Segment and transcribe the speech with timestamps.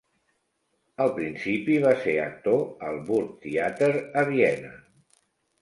[1.05, 3.91] Al principi, va ser actor al Burgtheater
[4.23, 4.77] a Viena.